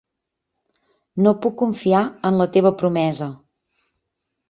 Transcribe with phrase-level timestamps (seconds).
[1.27, 2.01] No puc confiar
[2.31, 3.33] en la teva promesa.